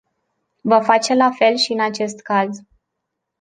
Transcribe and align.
Va 0.61 0.79
face 0.81 1.13
la 1.13 1.31
fel 1.31 1.55
și 1.55 1.71
în 1.73 1.79
acest 1.79 2.19
caz. 2.21 2.59